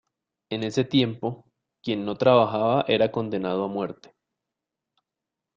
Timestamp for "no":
2.05-2.15